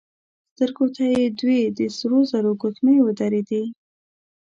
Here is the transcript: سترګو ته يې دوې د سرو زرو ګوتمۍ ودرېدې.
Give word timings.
سترګو 0.53 0.85
ته 0.95 1.03
يې 1.13 1.25
دوې 1.39 1.61
د 1.77 1.79
سرو 1.97 2.19
زرو 2.31 2.51
ګوتمۍ 2.61 2.97
ودرېدې. 3.01 3.63